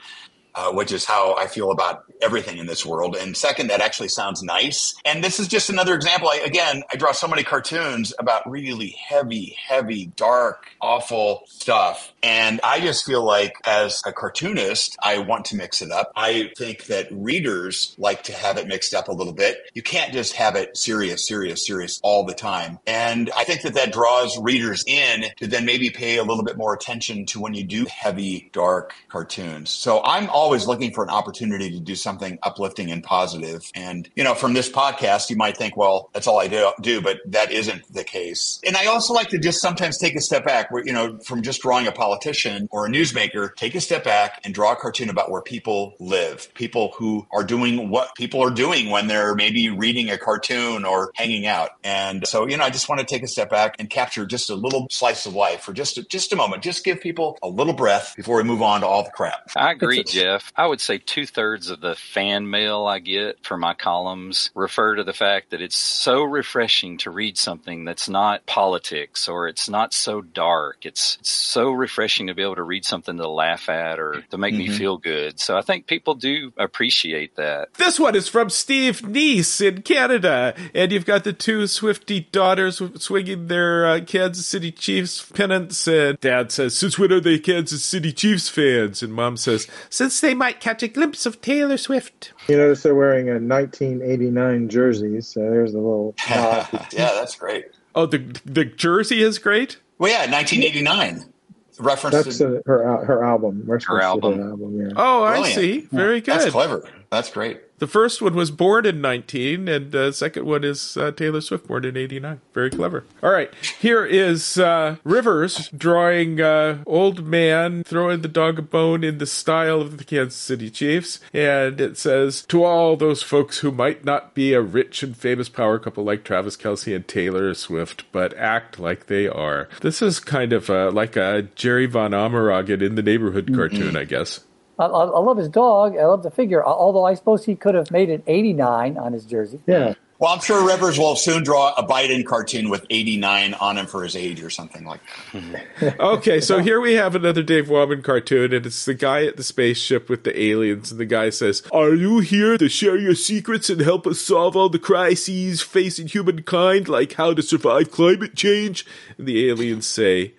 [0.59, 3.14] Uh, which is how I feel about everything in this world.
[3.14, 4.97] And second, that actually sounds nice.
[5.05, 6.31] And this is just another example.
[6.31, 12.12] I, again, I draw so many cartoons about really heavy, heavy, dark, awful stuff.
[12.25, 16.11] And I just feel like as a cartoonist, I want to mix it up.
[16.16, 19.59] I think that readers like to have it mixed up a little bit.
[19.75, 22.81] You can't just have it serious, serious, serious all the time.
[22.85, 26.57] And I think that that draws readers in to then maybe pay a little bit
[26.57, 29.71] more attention to when you do heavy, dark cartoons.
[29.71, 33.71] So I'm all always looking for an opportunity to do something uplifting and positive.
[33.75, 37.03] And, you know, from this podcast, you might think, well, that's all I do, do
[37.03, 38.59] but that isn't the case.
[38.67, 41.43] And I also like to just sometimes take a step back where, you know, from
[41.43, 45.11] just drawing a politician or a newsmaker, take a step back and draw a cartoon
[45.11, 49.69] about where people live, people who are doing what people are doing when they're maybe
[49.69, 51.73] reading a cartoon or hanging out.
[51.85, 54.49] And so, you know, I just want to take a step back and capture just
[54.49, 56.63] a little slice of life for just a, just a moment.
[56.63, 59.51] Just give people a little breath before we move on to all the crap.
[59.55, 60.28] I agree, Jeff.
[60.57, 64.97] I would say two thirds of the fan mail I get for my columns refer
[64.97, 69.69] to the fact that it's so refreshing to read something that's not politics or it's
[69.69, 70.85] not so dark.
[70.85, 74.38] It's, it's so refreshing to be able to read something to laugh at or to
[74.38, 74.71] make mm-hmm.
[74.71, 75.41] me feel good.
[75.41, 77.75] So I think people do appreciate that.
[77.75, 82.83] This one is from Steve Nease in Canada, and you've got the two Swifty daughters
[82.97, 85.87] swinging their uh, Kansas City Chiefs pennants.
[85.87, 90.17] And Dad says, "Since when are they Kansas City Chiefs fans?" And Mom says, "Since
[90.20, 95.20] they might catch a glimpse of Taylor Swift." You notice they're wearing a 1989 jersey,
[95.20, 96.14] So there's a little.
[96.28, 97.66] yeah, that's great.
[97.94, 99.78] Oh, the the jersey is great.
[99.98, 101.33] Well, yeah, 1989
[101.81, 103.66] reference that's to, her her album.
[103.66, 104.38] Her album.
[104.38, 104.88] Her album yeah.
[104.96, 105.46] Oh, Brilliant.
[105.46, 105.81] I see.
[105.92, 106.35] Very good.
[106.35, 106.88] That's clever.
[107.11, 107.62] That's great.
[107.79, 111.68] The first one was born in 19, and the second one is uh, Taylor Swift,
[111.68, 112.40] born in 89.
[112.53, 113.05] Very clever.
[113.23, 119.05] All right, here is uh, Rivers drawing uh, old man throwing the dog a bone
[119.05, 123.61] in the style of the Kansas City Chiefs, and it says, "To all those folks
[123.61, 127.55] who might not be a rich and famous power couple like Travis Kelce and Taylor
[127.55, 132.11] Swift, but act like they are." This is kind of uh, like a Jerry Van
[132.11, 133.97] Amerongen in the neighborhood cartoon.
[133.97, 134.40] I guess.
[134.79, 135.97] I, I, love his dog.
[135.97, 136.64] I love the figure.
[136.64, 139.61] Although I suppose he could have made it 89 on his jersey.
[139.67, 139.95] Yeah.
[140.21, 144.03] Well, I'm sure Rivers will soon draw a Biden cartoon with 89 on him for
[144.03, 145.01] his age or something like
[145.33, 146.01] that.
[146.01, 149.45] okay, so here we have another Dave Whamond cartoon, and it's the guy at the
[149.45, 153.71] spaceship with the aliens, and the guy says, Are you here to share your secrets
[153.71, 158.85] and help us solve all the crises facing humankind, like how to survive climate change?
[159.19, 160.35] And the aliens say,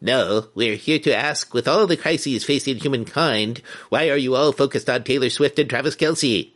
[0.00, 4.52] no, we're here to ask, with all the crises facing humankind, why are you all
[4.52, 6.52] focused on Taylor Swift and Travis Kelce?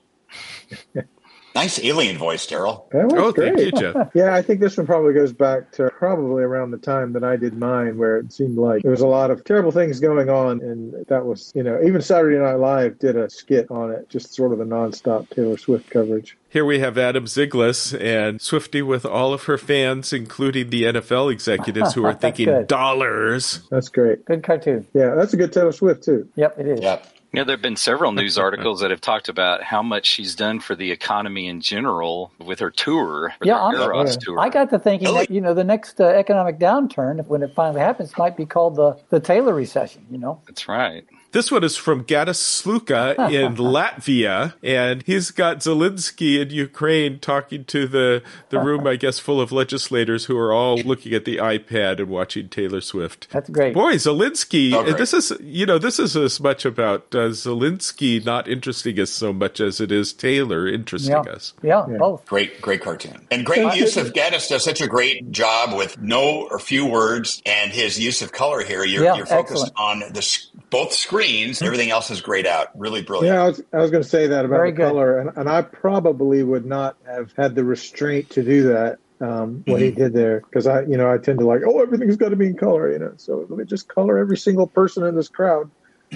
[1.54, 2.84] Nice alien voice, Daryl.
[2.94, 3.54] oh, great.
[3.56, 4.10] thank you, Jeff.
[4.14, 7.36] yeah, I think this one probably goes back to probably around the time that I
[7.36, 10.60] did mine, where it seemed like there was a lot of terrible things going on,
[10.60, 14.34] and that was, you know, even Saturday Night Live did a skit on it, just
[14.34, 16.36] sort of a nonstop Taylor Swift coverage.
[16.48, 21.32] Here we have Adam Zyglis and Swifty with all of her fans, including the NFL
[21.32, 22.66] executives who are thinking good.
[22.68, 23.60] dollars.
[23.70, 24.24] That's great.
[24.24, 24.86] Good cartoon.
[24.94, 26.28] Yeah, that's a good Taylor Swift too.
[26.36, 26.80] Yep, it is.
[26.80, 27.06] Yep.
[27.33, 30.35] You know, there have been several news articles that have talked about how much she's
[30.35, 33.35] done for the economy in general with her tour.
[33.43, 34.40] Yeah, yeah, tour.
[34.40, 37.81] I got to thinking that you know the next uh, economic downturn, when it finally
[37.81, 40.05] happens, might be called the the Taylor recession.
[40.11, 41.05] You know, that's right.
[41.33, 47.64] This one is from Gatis Sluka in Latvia, and he's got Zelensky in Ukraine talking
[47.66, 51.37] to the, the room, I guess, full of legislators who are all looking at the
[51.37, 53.29] iPad and watching Taylor Swift.
[53.31, 53.75] That's great.
[53.75, 58.49] Boy, Zelensky, oh, this is, you know, this is as much about uh, Zelensky not
[58.49, 61.33] interesting us so much as it is Taylor interesting yeah.
[61.33, 61.55] us.
[61.62, 62.27] Yeah, yeah, both.
[62.27, 63.27] Great, great cartoon.
[63.31, 67.40] And great use of Gatis does such a great job with no or few words
[67.47, 68.85] and his use of color here.
[68.85, 70.07] You're, yeah, you're focused excellent.
[70.09, 70.23] on the
[70.70, 71.61] both screens.
[71.62, 72.78] Everything else is grayed out.
[72.78, 73.35] Really brilliant.
[73.35, 74.88] Yeah, I was, I was going to say that about Very the good.
[74.88, 79.62] color, and, and I probably would not have had the restraint to do that um,
[79.66, 79.85] what mm-hmm.
[79.85, 82.37] he did there because I, you know, I tend to like, oh, everything's got to
[82.37, 83.12] be in color, you know.
[83.16, 85.70] So let me just color every single person in this crowd.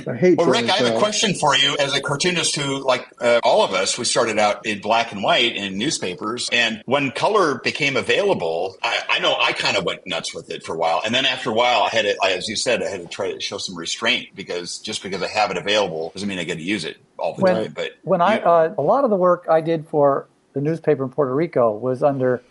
[0.07, 0.39] I hate.
[0.39, 1.77] Well, Rick, I have a question for you.
[1.79, 5.23] As a cartoonist who, like uh, all of us, we started out in black and
[5.23, 10.07] white in newspapers, and when color became available, I, I know I kind of went
[10.07, 12.49] nuts with it for a while, and then after a while, I had to, as
[12.49, 15.51] you said, I had to try to show some restraint because just because I have
[15.51, 17.73] it available doesn't mean I get to use it all the when, time.
[17.73, 21.11] But when I, uh, a lot of the work I did for the newspaper in
[21.11, 22.43] Puerto Rico was under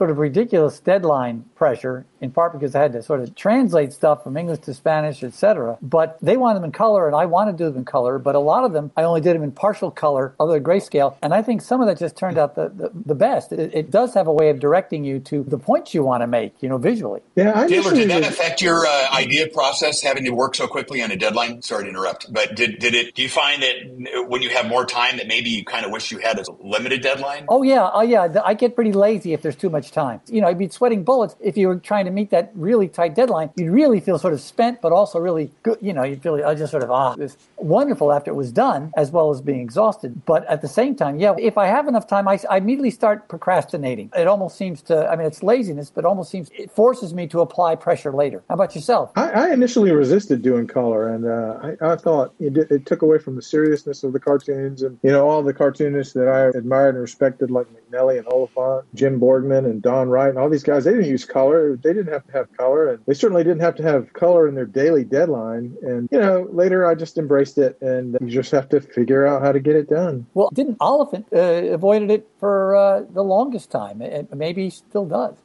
[0.00, 4.24] sort of ridiculous deadline pressure, in part because I had to sort of translate stuff
[4.24, 5.76] from English to Spanish, etc.
[5.82, 8.18] But they wanted them in color, and I wanted to do them in color.
[8.18, 11.16] But a lot of them, I only did them in partial color, other grayscale.
[11.20, 13.52] And I think some of that just turned out the, the, the best.
[13.52, 16.26] It, it, does have a way of directing you to the points you want to
[16.26, 17.20] make, you know, visually.
[17.36, 21.02] Yeah, I Taylor, did that affect your uh, idea process, having to work so quickly
[21.02, 21.60] on a deadline?
[21.60, 23.14] Sorry to interrupt, but did, did it?
[23.14, 26.10] Do you find that when you have more time, that maybe you kind of wish
[26.10, 27.44] you had a limited deadline?
[27.50, 28.28] Oh yeah, oh yeah.
[28.42, 30.20] I get pretty lazy if there's too much time.
[30.28, 33.14] You know, you'd be sweating bullets if you were trying to meet that really tight
[33.14, 33.50] deadline.
[33.56, 35.78] You'd really feel sort of spent, but also really good.
[35.80, 37.16] You know, you'd feel I just sort of ah,
[37.56, 40.24] wonderful after it was done, as well as being exhausted.
[40.26, 43.28] But at the same time, yeah, if I have enough time, I, I immediately start
[43.28, 44.10] procrastinating.
[44.16, 45.08] It almost seems to.
[45.08, 48.42] I mean, it's laziness, but almost seems it forces me to apply pressure later.
[48.48, 49.12] How about yourself?
[49.16, 53.02] I, I initially resisted doing color, and uh, I, I thought it, did- it took
[53.02, 56.56] away from the seriousness of the cartoons, and you know all the cartoonists that I
[56.56, 60.62] admired and respected, like MacNelly and Oliphant, Jim Borgman, and Don Wright, and all these
[60.62, 60.84] guys.
[60.84, 63.74] They didn't use color; they didn't have to have color, and they certainly didn't have
[63.76, 65.76] to have color in their daily deadline.
[65.82, 69.42] And you know, later I just embraced it, and you just have to figure out
[69.42, 70.26] how to get it done.
[70.34, 74.00] Well, didn't Oliphant uh, avoided it for uh, the longest time?
[74.00, 75.36] And maybe he still does.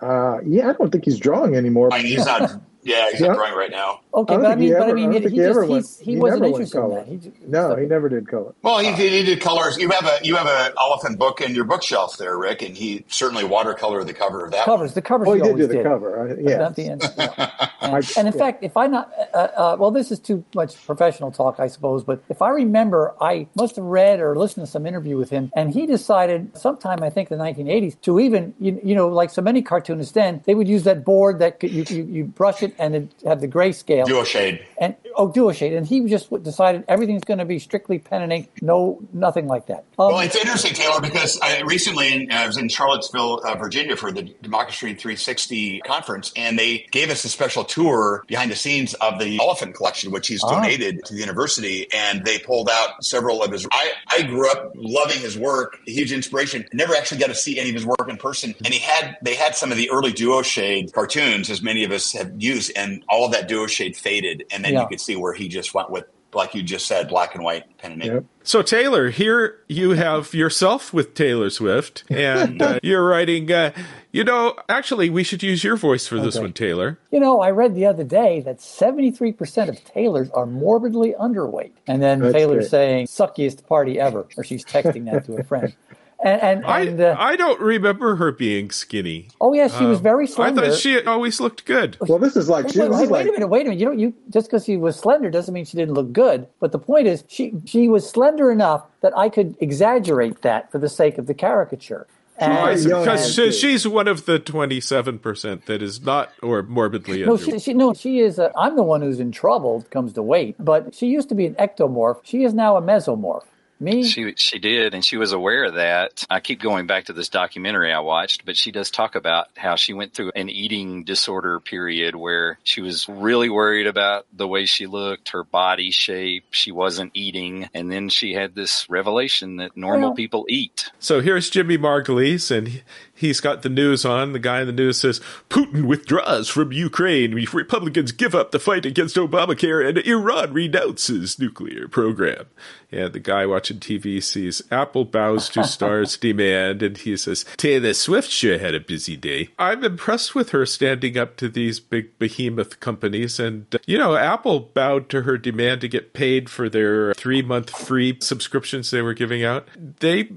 [0.00, 1.90] Uh, yeah, I don't think he's drawing anymore.
[1.92, 2.60] I he's not.
[2.84, 3.28] Yeah, he's Yeah.
[3.28, 4.00] not drawing right now.
[4.12, 5.72] Okay, but I think he mean, but I mean, he, he he just ever went-
[5.84, 6.96] he's, he, he wasn't never went interested in color.
[7.04, 7.08] that.
[7.08, 8.54] He, j- No, he never did color.
[8.62, 9.76] Well, he did, he did colors.
[9.78, 13.04] You have a you have an Oliphant book in your bookshelf there, Rick, and he
[13.08, 14.66] certainly watercolored the cover of that.
[14.66, 14.76] one.
[14.78, 15.26] covers the covers.
[15.28, 16.28] Well, he he did do the cover.
[16.28, 16.58] Uh, I, yeah.
[16.58, 17.02] Not the end.
[17.16, 17.70] yeah.
[17.82, 18.38] And, I- and in yeah.
[18.38, 22.04] fact, if I not, uh, uh, well, this is too much professional talk, I suppose.
[22.04, 25.50] But if I remember, I must have read or listened to some interview with him,
[25.56, 29.42] and he decided sometime I think the 1980s to even you, you know like so
[29.42, 32.74] many cartoonists then they would use that board that could, you, you you brush it
[32.78, 34.64] and it have the grayscale Duo shade.
[34.78, 38.32] and oh duo shade, and he just decided everything's going to be strictly pen and
[38.32, 39.84] ink, no nothing like that.
[39.98, 43.96] Um, Well, it's interesting, Taylor, because I recently uh, I was in Charlottesville, uh, Virginia,
[43.96, 48.94] for the Democracy 360 conference, and they gave us a special tour behind the scenes
[48.94, 50.50] of the Oliphant collection, which he's Ah.
[50.60, 51.86] donated to the university.
[51.92, 53.66] And they pulled out several of his.
[53.72, 56.66] I, I grew up loving his work, huge inspiration.
[56.72, 59.34] Never actually got to see any of his work in person, and he had they
[59.34, 63.02] had some of the early duo shade cartoons, as many of us have used, and
[63.08, 64.82] all of that duo shade faded, and then Yeah.
[64.82, 66.04] you could see where he just went with.
[66.34, 68.12] Like you just said, black and white pen and ink.
[68.14, 68.24] Yep.
[68.42, 73.50] So Taylor, here you have yourself with Taylor Swift, and uh, you're writing.
[73.52, 73.72] Uh,
[74.12, 76.42] you know, actually, we should use your voice for this Okay.
[76.44, 76.98] one, Taylor.
[77.10, 81.72] You know, I read the other day that 73% of Taylors are morbidly underweight.
[81.86, 82.70] And then That's Taylor's great.
[82.70, 84.26] saying, suckiest party ever.
[84.36, 85.74] Or she's texting that to a friend.
[86.22, 89.28] And, and, I and uh, I don't remember her being skinny.
[89.40, 90.62] oh, yeah, she was very slender.
[90.62, 91.96] I thought she always looked good.
[92.00, 93.60] Well, this is like Wait, she, wait, this wait, is wait like a minute, wait
[93.62, 93.80] a minute.
[93.80, 96.46] You know, you just because she was slender doesn't mean she didn't look good.
[96.60, 100.78] But the point is, she she was slender enough that I could exaggerate that for
[100.78, 102.06] the sake of the caricature.
[102.38, 107.58] And, Because she, she's one of the 27% that is not or morbidly No, she,
[107.58, 108.38] she, no, she is.
[108.38, 109.84] A, I'm the one who's in trouble.
[109.90, 112.20] Comes to weight, but she used to be an ectomorph.
[112.24, 113.44] She is now a mesomorph.
[113.82, 116.24] Me, She she did, and she was aware of that.
[116.30, 119.74] I keep going back to this documentary I watched, but she does talk about how
[119.74, 124.66] she went through an eating disorder period where she was really worried about the way
[124.66, 126.44] she looked, her body shape.
[126.52, 130.90] She wasn't eating, and then she had this revelation that normal Well- people eat.
[131.00, 132.82] So here's Jimmy Margulies, and he-
[133.22, 134.32] he's got the news on.
[134.32, 137.32] The guy in the news says Putin withdraws from Ukraine.
[137.52, 142.46] Republicans give up the fight against Obamacare, and Iran renounces nuclear program.
[142.90, 147.94] And the guy watching TV sees Apple bows to stars' demand, and he says Taylor
[147.94, 149.48] Swift sure had a busy day.
[149.58, 154.16] I'm impressed with her standing up to these big behemoth companies, and uh, you know,
[154.16, 159.00] Apple bowed to her demand to get paid for their three month free subscriptions they
[159.00, 159.68] were giving out.
[160.00, 160.28] They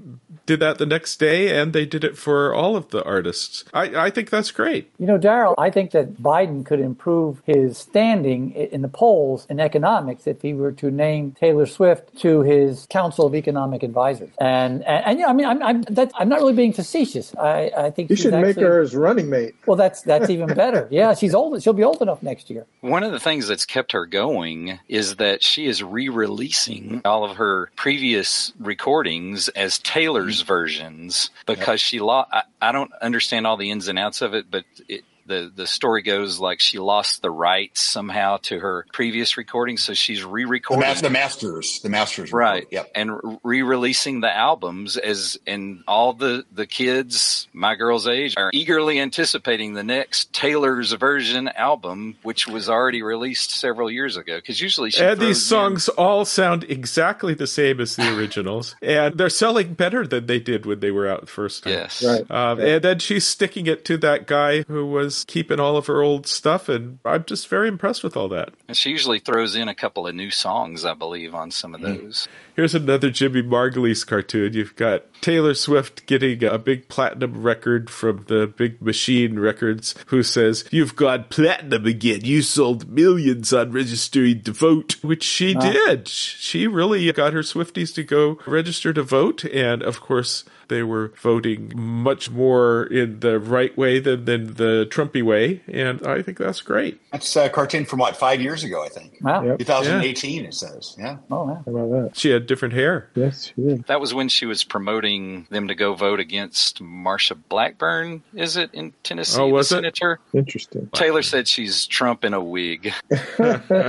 [0.46, 3.64] did that the next day, and they did it for all of the artists.
[3.74, 4.90] I, I think that's great.
[4.98, 9.60] You know, Daryl, I think that Biden could improve his standing in the polls in
[9.60, 14.30] economics if he were to name Taylor Swift to his Council of Economic Advisors.
[14.40, 17.34] And and, and yeah, I mean, I'm I'm, that, I'm not really being facetious.
[17.36, 19.54] I, I think you she's should make her his running mate.
[19.66, 20.88] Well, that's that's even better.
[20.96, 21.62] Yeah, she's old.
[21.62, 22.64] She'll be old enough next year.
[22.80, 27.36] One of the things that's kept her going is that she is re-releasing all of
[27.36, 32.30] her previous recordings as Taylor's versions because she lost.
[32.32, 35.66] I, I don't understand all the ins and outs of it, but it, the the
[35.66, 40.86] story goes like she lost the rights somehow to her previous recordings, so she's re-recording.
[40.88, 42.66] mas- the masters, the masters, Right.
[42.70, 42.90] Yep.
[42.94, 49.00] And re-releasing the albums as and all the the kids my girl's age are eagerly
[49.00, 54.90] anticipating the next Taylor's version album which was already released several years ago cuz usually
[54.90, 59.16] she And throws these in- songs all sound exactly the same as the originals, and
[59.16, 61.72] they're selling better than they did when they were out the first time.
[61.72, 62.04] yes.
[62.04, 62.30] Right.
[62.30, 66.02] Um, And then she's sticking it to that guy who was keeping all of her
[66.02, 68.50] old stuff, and I'm just very impressed with all that.
[68.68, 71.80] And she usually throws in a couple of new songs I believe on some of
[71.80, 72.02] Mm.
[72.02, 72.28] those.
[72.54, 74.54] Here's another Jimmy Margulies cartoon.
[74.54, 80.22] You've got Taylor Swift getting a big platinum record from the big machine records, who
[80.22, 82.20] says, You've gone platinum again.
[82.24, 86.08] You sold millions on registering to vote, which she did.
[86.08, 89.44] She really got her Swifties to go register to vote.
[89.44, 94.86] And of course, They were voting much more in the right way than, than the
[94.90, 97.00] Trumpy way, and I think that's great.
[97.12, 99.18] That's a cartoon from what five years ago, I think.
[99.20, 99.44] Wow.
[99.44, 99.58] Yep.
[99.60, 100.96] 2018, it says.
[100.98, 101.18] Yeah.
[101.30, 101.62] Oh, wow.
[101.64, 102.16] How about that?
[102.16, 103.08] She had different hair.
[103.14, 103.86] Yes, she did.
[103.86, 108.70] That was when she was promoting them to go vote against Marsha Blackburn, is it,
[108.72, 109.40] in Tennessee?
[109.40, 109.78] Oh, was the it?
[109.78, 110.20] senator?
[110.32, 110.88] Interesting.
[110.94, 112.92] Taylor said she's Trump in a wig.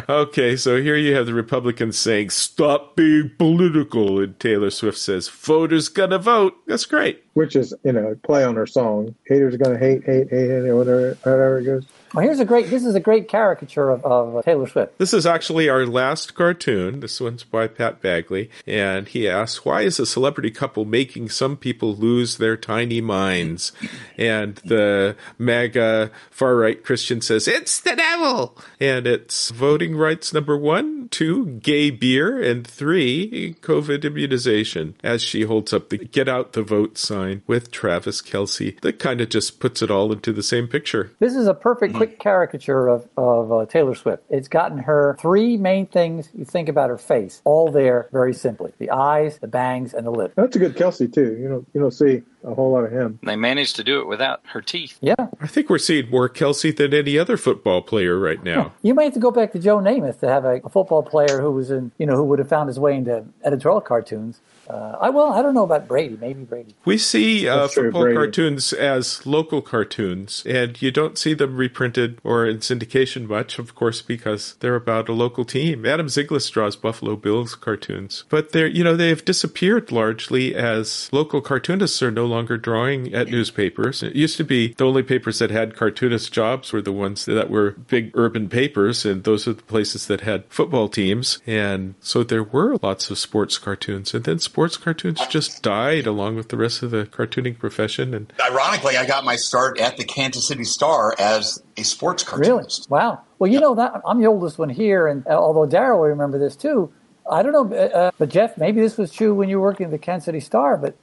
[0.10, 4.20] Okay, so here you have the Republicans saying, stop being political.
[4.20, 6.56] And Taylor Swift says, voters gonna vote.
[6.68, 7.24] That's great.
[7.34, 9.16] Which is, you know, play on her song.
[9.26, 11.86] Haters are gonna hate, hate, hate, hate, whatever, whatever it goes.
[12.14, 12.70] Well, here's a great.
[12.70, 14.98] This is a great caricature of, of uh, Taylor Swift.
[14.98, 17.02] This is actually our last cartoon.
[17.02, 18.50] This one's by Pat Bagley.
[18.66, 23.72] And he asks, Why is a celebrity couple making some people lose their tiny minds?
[24.18, 28.58] And the MAGA far right Christian says, It's the devil.
[28.80, 34.96] And it's voting rights number one, two, gay beer, and three, COVID immunization.
[35.04, 39.22] As she holds up the get out the vote sign with Travis Kelce, that kind
[39.22, 41.12] of just puts it all into the same picture.
[41.20, 44.24] This is a perfect, quick caricature of of uh, Taylor Swift.
[44.30, 48.74] It's gotten her three main things you think about her face, all there very simply:
[48.78, 50.34] the eyes, the bangs, and the lip.
[50.36, 51.38] That's a good Kelce too.
[51.40, 53.20] You don't, you don't see a whole lot of him.
[53.24, 54.98] They managed to do it without her teeth.
[55.02, 58.74] Yeah, I think we're seeing more Kelce than any other football player right now.
[58.82, 61.42] you might have to go back to Joe Namath to have a, a football player
[61.42, 64.40] who was in, you know, who would have found his way into editorial cartoons.
[64.70, 66.18] Uh, I well, I don't know about Brady.
[66.20, 66.76] Maybe Brady.
[66.84, 68.18] We see uh, That's football Brady.
[68.18, 73.76] cartoons as local cartoons, and you don't see them reprinted or in syndication much, of
[73.76, 75.86] course, because they're about a local team.
[75.86, 81.40] Adam Zyglis draws Buffalo Bills cartoons, but they're you know they've disappeared largely as local
[81.40, 84.04] cartoonists are no longer drawing at newspapers.
[84.04, 87.50] It used to be the only papers that had cartoonist jobs were the ones that
[87.50, 92.22] were big urban papers, and those are the places that had football teams, and so
[92.24, 96.58] there were lots of sports cartoons, and then sports cartoons just died along with the
[96.58, 100.64] rest of the cartooning profession, and Ironically, I got my start at the Kansas City
[100.64, 102.46] Star as a sports Really?
[102.48, 102.90] cartoonist.
[102.90, 103.22] Wow.
[103.38, 106.40] Well, you know that I'm the oldest one here, and uh, although Daryl will remember
[106.40, 106.92] this too,
[107.30, 109.86] I don't know, uh, uh, but Jeff, maybe this was true when you were working
[109.86, 110.96] at the Kansas City Star, but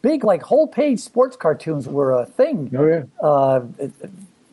[0.00, 3.02] big like whole page sports cartoons were a thing Oh yeah.
[3.22, 3.60] uh,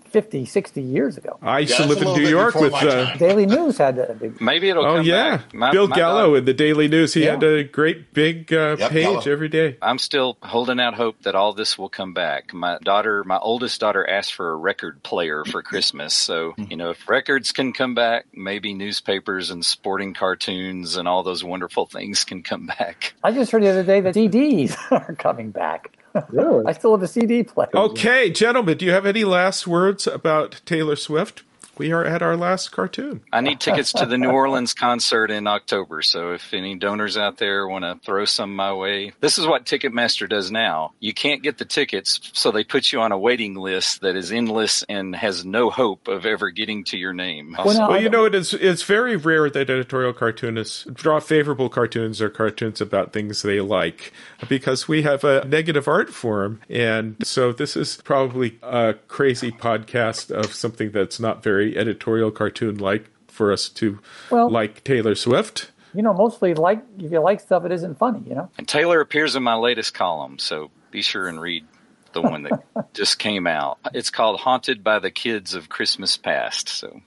[0.10, 1.38] 50, 60 years ago.
[1.42, 3.18] I used Yeah, to live in New York with my uh.
[3.18, 4.40] Daily News had a big.
[4.42, 5.54] Maybe it'll oh come yeah, back.
[5.54, 7.14] My- Bill my Gallo daughter- in the Daily News.
[7.14, 7.32] He Yeah.
[7.32, 9.22] had a great big uh, Yep, page Gallo.
[9.32, 9.78] every day.
[9.82, 12.54] I'm still holding out hope that all this will come back.
[12.54, 16.14] My daughter, my oldest daughter, asked for a record player for Christmas.
[16.14, 21.24] So, you know, if records can come back, maybe newspapers and sporting cartoons and all
[21.24, 23.14] those wonderful things can come back.
[23.24, 25.92] I just heard the other day that CDs are coming back.
[26.30, 26.66] Really?
[26.66, 27.70] I still have a CD player.
[27.74, 31.44] Okay, gentlemen, do you have any last words about Taylor Swift?
[31.80, 33.22] We are at our last cartoon.
[33.32, 36.02] I need tickets to the New Orleans concert in October.
[36.02, 39.66] So if any donors out there want to throw some my way, this is what
[39.66, 40.92] Ticketmaster does now.
[41.00, 44.30] You can't get the tickets, so they put you on a waiting list that is
[44.30, 47.56] endless and has no hope of ever getting to your name.
[47.58, 51.70] Well, now, Well, you know, it is it's very rare that editorial cartoonists draw favorable
[51.70, 54.12] cartoons or cartoons about things they like
[54.50, 56.60] because we have a negative art form.
[56.70, 62.78] And so this is probably a crazy podcast of something that's not very editorial cartoon
[62.78, 64.00] like for us to
[64.30, 65.72] Well- like Taylor Swift.
[65.94, 68.22] you know, mostly like if you like stuff, it isn't funny.
[68.28, 68.50] You know.
[68.58, 71.66] And Taylor appears in my latest column, so be sure and read
[72.14, 72.64] the one that
[72.94, 73.78] just came out.
[73.94, 76.68] It's called Haunted by the Kids of Christmas Past.
[76.70, 77.02] So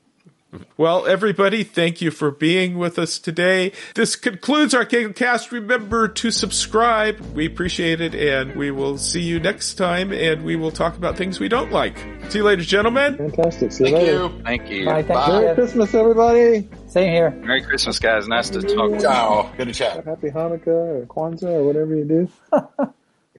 [0.76, 3.72] Well, everybody, thank you for being with us today.
[3.94, 5.50] This concludes our cast.
[5.50, 7.20] Remember to subscribe.
[7.34, 11.16] We appreciate it, and we will see you next time, and we will talk about
[11.16, 11.96] things we don't like.
[12.28, 13.16] See you later, gentlemen.
[13.16, 13.72] Fantastic.
[13.72, 14.22] See you Thank later.
[14.22, 14.42] you.
[14.44, 14.86] thank you.
[14.86, 15.26] All right, thank Bye.
[15.36, 15.42] you.
[15.42, 16.68] Merry Christmas, everybody.
[16.86, 17.30] Same here.
[17.30, 18.28] Merry Christmas, guys.
[18.28, 19.00] Nice to talk to you.
[19.00, 19.50] Ciao.
[19.56, 20.04] Good to chat.
[20.04, 22.28] Happy Hanukkah or Kwanzaa or whatever you do.